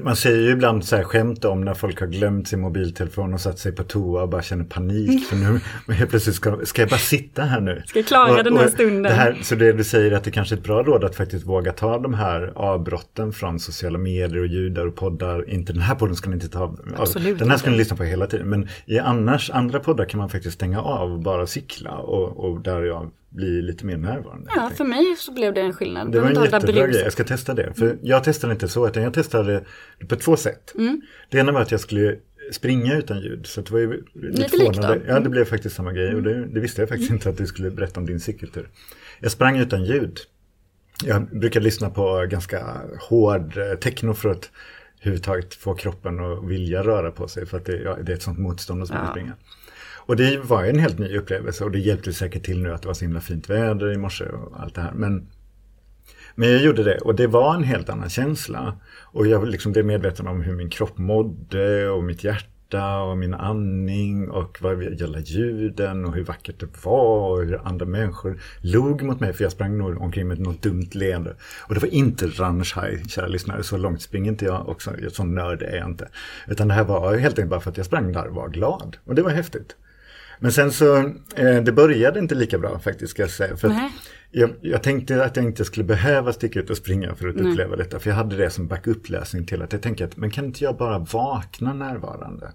[0.00, 3.40] Man säger ju ibland så här skämt om när folk har glömt sin mobiltelefon och
[3.40, 5.26] satt sig på toa och bara känner panik.
[5.26, 5.60] För nu
[5.94, 7.82] helt plötsligt ska, ska jag bara sitta här nu.
[7.86, 9.02] Ska jag klara den här stunden?
[9.02, 11.46] Det här, så det du säger att det kanske är ett bra råd att faktiskt
[11.46, 15.50] våga ta de här avbrotten från sociala medier och ljudar och poddar.
[15.50, 16.76] Inte den här podden ska ni inte ta.
[16.96, 18.48] Absolut den här ska ni lyssna på hela tiden.
[18.48, 22.60] Men i annars andra poddar kan man faktiskt stänga av och bara cykla och, och
[22.60, 24.50] där blir lite mer närvarande.
[24.56, 26.12] Ja, för mig så blev det en skillnad.
[26.12, 27.74] Det var en jättebra grej, jag ska testa det.
[27.74, 29.64] För jag testade inte så, utan jag testade
[30.08, 30.72] på två sätt.
[30.74, 31.00] Mm.
[31.30, 32.16] Det ena var att jag skulle
[32.52, 33.46] springa utan ljud.
[33.46, 34.82] Så det var ju lite, Lite likt då.
[34.82, 35.30] Ja, det Mm.
[35.30, 36.14] blev faktiskt samma grej.
[36.14, 38.68] Och det, det visste jag faktiskt inte att du skulle berätta om din cykeltur.
[39.20, 40.18] Jag sprang utan ljud.
[41.04, 44.50] Jag brukar lyssna på ganska hård eh, techno för att
[45.00, 47.46] överhuvudtaget få kroppen att vilja röra på sig.
[47.46, 49.14] För att det, ja, det är ett sånt motstånd att Ja.
[50.12, 52.88] Och det var en helt ny upplevelse och det hjälpte säkert till nu att det
[52.88, 54.92] var så himla fint väder i morse och allt det här.
[54.94, 55.26] Men,
[56.34, 58.76] men jag gjorde det och det var en helt annan känsla.
[59.00, 63.34] Och jag liksom blev medveten om hur min kropp mådde och mitt hjärta och min
[63.34, 69.02] andning och vad gäller ljuden och hur vackert det var och hur andra människor log
[69.02, 71.36] mot mig för jag sprang nog omkring med något dumt leende.
[71.68, 75.62] Och det var inte Ranchai, kära lyssnare, så långt springer inte jag också, sån nörd
[75.62, 76.08] är jag inte.
[76.48, 78.96] Utan det här var helt enkelt bara för att jag sprang där och var glad.
[79.04, 79.76] Och det var häftigt.
[80.42, 80.96] Men sen så,
[81.36, 83.56] eh, det började inte lika bra faktiskt ska jag säga.
[83.56, 83.74] För
[84.30, 87.52] jag, jag tänkte att jag inte skulle behöva sticka ut och springa för att Nej.
[87.52, 87.98] uppleva detta.
[87.98, 90.76] För jag hade det som backup-läsning till att jag tänkte att men kan inte jag
[90.76, 92.52] bara vakna närvarande?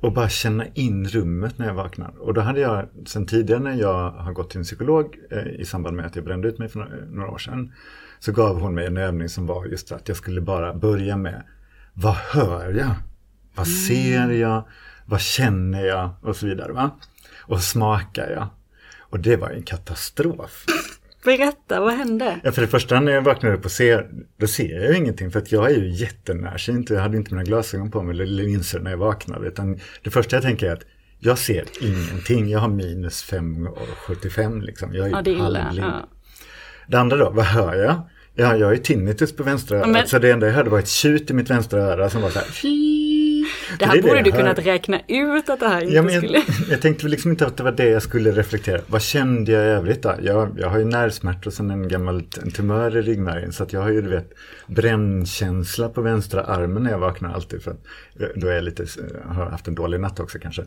[0.00, 2.14] Och bara känna in rummet när jag vaknar.
[2.18, 5.64] Och då hade jag sen tidigare när jag har gått till en psykolog eh, i
[5.64, 7.72] samband med att jag brände ut mig för några, några år sedan.
[8.18, 11.42] Så gav hon mig en övning som var just att jag skulle bara börja med
[11.94, 12.94] vad hör jag?
[13.54, 14.64] Vad ser jag?
[15.08, 16.10] Vad känner jag?
[16.22, 16.72] Och så vidare.
[16.72, 16.90] Va?
[17.40, 18.48] Och smakar jag?
[19.00, 20.64] Och det var en katastrof.
[21.24, 22.40] Berätta, vad hände?
[22.44, 24.06] Ja, för det första när jag vaknade upp och ser,
[24.40, 27.30] då ser jag ju ingenting för att jag är ju jättenärsynt och jag hade inte
[27.34, 29.48] mina glasögon på mig eller linser när jag vaknade.
[29.48, 30.82] Utan det första jag tänker är att
[31.18, 32.48] jag ser ingenting.
[32.48, 34.94] Jag har minus 5,75 liksom.
[34.94, 35.86] Jag är Ja, det är halvblind.
[35.88, 36.08] Ja.
[36.88, 38.08] Det andra då, vad hör jag?
[38.34, 39.88] Ja, jag har ju tinnitus på vänstra örat.
[39.88, 42.30] Men- Så det enda jag hörde var ett tjut i mitt vänstra öra som var
[42.30, 42.46] så här.
[43.78, 46.14] Det här är borde jag du kunnat räkna ut att det här inte Ja, men
[46.14, 46.42] jag, skulle...
[46.70, 48.80] jag tänkte liksom inte att det var det jag skulle reflektera.
[48.86, 50.14] Vad kände jag i övrigt då?
[50.22, 53.52] Jag, jag har ju nervsmärtor sen en gammal en tumör i ryggmärgen.
[53.52, 54.32] Så att jag har ju du vet
[54.66, 57.62] brännkänsla på vänstra armen när jag vaknar alltid.
[57.62, 57.82] För att,
[58.34, 58.86] då är jag lite,
[59.26, 60.64] har haft en dålig natt också kanske.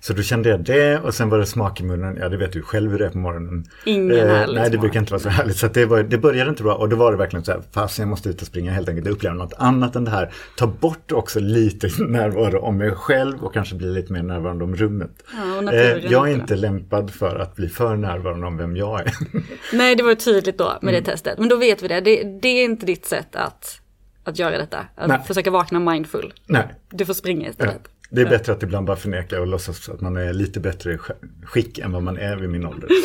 [0.00, 2.16] Så då kände jag det och sen var det smak i munnen.
[2.20, 3.64] Ja det vet du själv hur det är på morgonen.
[3.84, 4.80] Ingen härlig Nej det smak.
[4.80, 5.56] brukar inte vara så härligt.
[5.56, 7.62] Så det, var, det började inte bra och då var det verkligen så här.
[7.72, 9.08] Fast jag måste ut och springa helt enkelt.
[9.08, 10.32] Uppleva något annat än det här.
[10.56, 11.88] Ta bort också lite
[12.38, 15.10] närvaro om mig själv och kanske bli lite mer närvarande om rummet.
[15.32, 15.80] Ja, Eh,
[16.12, 19.12] jag är inte lämpad för att bli för närvarande om vem jag är.
[19.72, 20.94] Nej, det var tydligt då med Mm.
[21.04, 21.38] det testet.
[21.38, 22.00] Men då vet vi det.
[22.00, 23.80] Det, det är inte ditt sätt att,
[24.24, 24.78] att göra detta.
[24.94, 25.18] Att Nej.
[25.26, 26.32] försöka vakna mindful.
[26.46, 27.50] Nej, Du får springa ja.
[27.50, 27.88] istället.
[28.10, 30.98] det är bättre att ibland bara förneka och låtsas att man är lite bättre
[31.44, 32.88] skick än vad man är vid min ålder.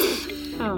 [0.59, 0.77] Ja.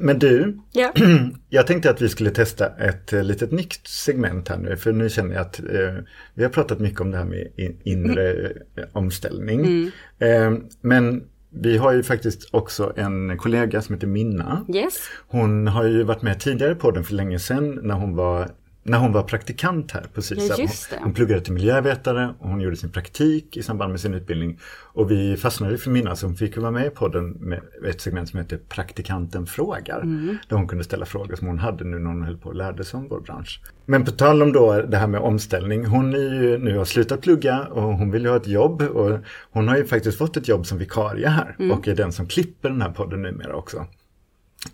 [0.00, 0.92] Men du, Ja.
[1.48, 4.76] jag tänkte att vi skulle testa ett eh, litet nytt segment här nu.
[4.76, 5.94] För nu känner jag att eh,
[6.34, 8.32] vi har pratat mycket om det här med in, inre
[8.76, 9.90] eh, omställning.
[10.18, 14.64] Eh, men vi har ju faktiskt också en kollega som heter Minna.
[14.74, 14.94] Yes.
[15.26, 18.48] Hon har ju varit med tidigare på den för länge sedan när hon var
[18.86, 20.56] när hon var praktikant här på Sysav.
[20.60, 20.66] Ja.
[20.90, 24.58] Hon, hon pluggade till miljövetare och hon gjorde sin praktik i samband med sin utbildning.
[24.92, 28.28] Och vi fastnade för Minna så hon fick vara med i podden med ett segment
[28.28, 30.00] som heter Praktikanten frågar.
[30.00, 30.38] Mm.
[30.48, 32.84] Där hon kunde ställa frågor som hon hade nu när hon höll på och lärde
[32.84, 33.60] sig om vår bransch.
[33.86, 35.86] Men på tal om då det här med omställning.
[35.86, 38.82] Hon är ju, nu har slutat plugga och hon vill ju ha ett jobb.
[38.82, 39.18] Och
[39.50, 41.78] hon har ju faktiskt fått ett jobb som vikarie här Mm.
[41.78, 43.86] och är den som klipper den här podden numera också.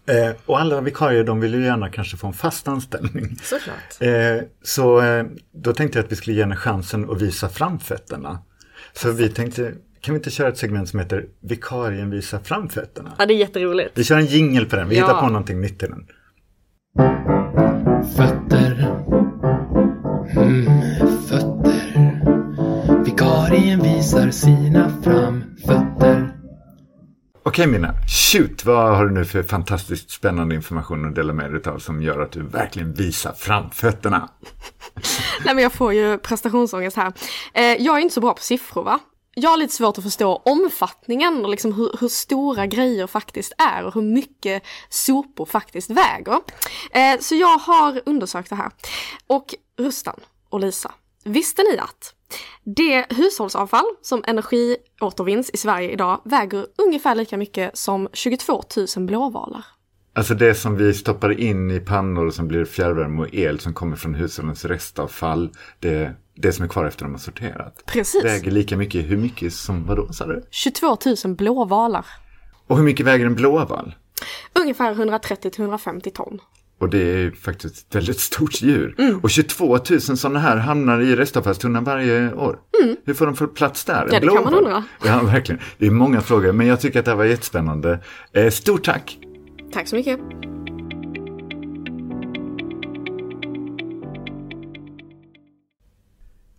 [0.07, 3.37] Eh, och alla vikarier de vill ju gärna kanske få en fast anställning.
[3.43, 3.97] Såklart.
[4.01, 8.39] Eh, så eh, då tänkte jag att vi skulle ge henne chansen att visa framfötterna.
[8.93, 13.13] Så vi tänkte, kan vi inte köra ett segment som heter Vikarien visar framfötterna?
[13.19, 13.91] Ja, det är jätteroligt.
[13.99, 15.07] Vi kör en jingel på den, vi Ja.
[15.07, 16.07] hittar på någonting nytt till den.
[18.17, 18.95] Fötter.
[20.37, 20.67] Mm,
[21.29, 22.21] fötter.
[23.05, 26.20] Vikarien visar sina framfötter.
[27.43, 28.65] Okej Mina, shoot!
[28.65, 32.21] Vad har du nu för fantastiskt spännande information att dela med dig av som gör
[32.21, 34.29] att du verkligen visar framfötterna?
[35.45, 37.13] Nej men jag får ju prestationsångest här.
[37.55, 38.99] Eh, jag är inte så bra på siffror va?
[39.35, 43.85] Jag har lite svårt att förstå omfattningen och liksom hur, hur stora grejer faktiskt är
[43.85, 46.41] och hur mycket sopor faktiskt väger.
[46.93, 48.71] Eh, så jag har undersökt det här.
[49.27, 50.93] Och Rustan och Lisa,
[51.25, 52.15] visste ni att
[52.65, 58.63] det hushållsavfall som energiåtervinns i Sverige idag väger ungefär lika mycket som 22
[58.97, 59.65] 000 blåvalar?
[60.15, 63.97] Alltså det som vi stoppar in i pannor som blir fjärrvärme och el som kommer
[63.97, 67.83] från hushållens restavfall, det, det som är kvar efter de har sorterat.
[67.87, 68.25] Precis.
[68.25, 70.45] Väger lika mycket, hur mycket som vadå sa du?
[70.51, 72.07] 22 000 blåvalar.
[72.67, 73.95] Och hur mycket väger en blåval?
[74.53, 76.41] Ungefär 130-150 ton.
[76.81, 78.95] Och det är faktiskt ett väldigt stort djur.
[78.99, 79.19] Mm.
[79.19, 82.59] Och 22 000 sådana här hamnar i restavfallstunnan varje år.
[83.05, 84.03] Hur får de för plats där?
[84.03, 84.15] Mm.
[84.15, 84.85] Ja, det kan man undra.
[85.05, 85.61] Ja, verkligen.
[85.79, 87.99] Det är många frågor, men jag tycker att det här var jättespännande.
[88.33, 89.19] Eh, stort tack!
[89.73, 90.21] Tack så mycket.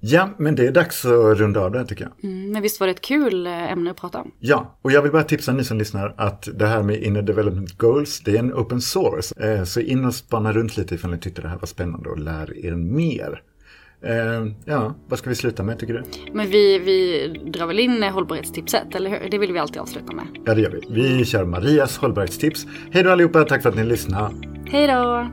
[0.03, 2.31] Ja, men det är dags att runda av det här tycker jag.
[2.31, 4.31] Mm, men visst var det ett kul eh, ämne att prata om?
[4.39, 7.77] Ja, och jag vill bara tipsa ni som lyssnar att det här med Inner Development
[7.77, 9.53] Goals, det är en open source.
[9.53, 12.19] Eh, så in och spana runt lite ifall ni tyckte det här var spännande och
[12.19, 13.41] lär er mer.
[14.05, 16.03] Eh, ja, vad ska vi sluta med tycker du?
[16.33, 19.29] Men vi, vi drar väl in hållbarhetstipset, eller hur?
[19.29, 20.25] Det vill vi alltid avsluta med.
[20.45, 20.81] Ja, det gör vi.
[20.89, 22.65] Vi kör Marias hållbarhetstips.
[22.91, 24.35] Hej då allihopa, tack för att ni lyssnade.
[24.65, 25.27] Hej då!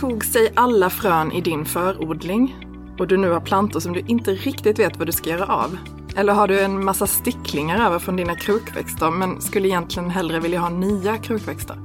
[0.00, 2.56] Tog sig alla frön i din förodling
[2.98, 5.78] och du nu har plantor som du inte riktigt vet vad du ska göra av?
[6.16, 10.60] Eller har du en massa sticklingar över från dina krukväxter men skulle egentligen hellre vilja
[10.60, 11.76] ha nya krukväxter?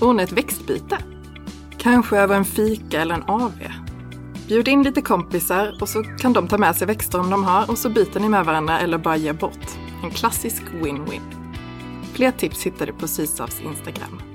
[0.00, 0.98] Ordna ett växtbyte?
[1.78, 3.62] Kanske över en fika eller en AV?
[4.48, 7.70] Bjud in lite kompisar och så kan de ta med sig växter om de har
[7.70, 9.78] och så byter ni med varandra eller bara ger bort.
[10.02, 11.22] En klassisk win-win.
[12.12, 14.27] Fler tips hittar du på Sysavs Instagram.